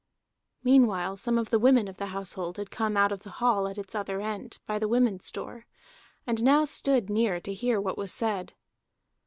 Meanwhile 0.63 1.17
some 1.17 1.37
of 1.37 1.51
the 1.51 1.59
women 1.59 1.87
of 1.87 1.97
the 1.97 2.07
household 2.07 2.57
had 2.57 2.71
come 2.71 2.97
out 2.97 3.11
of 3.11 3.21
the 3.21 3.29
hall 3.37 3.67
at 3.67 3.77
its 3.77 3.93
other 3.93 4.19
end, 4.19 4.57
by 4.65 4.79
the 4.79 4.87
women's 4.87 5.31
door, 5.31 5.67
and 6.25 6.43
now 6.43 6.65
stood 6.65 7.07
near 7.07 7.39
to 7.41 7.53
hear 7.53 7.79
what 7.79 7.99
was 7.99 8.11
said. 8.11 8.55